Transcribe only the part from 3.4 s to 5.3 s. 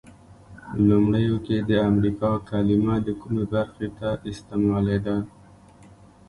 برخې ته استعمالیده؟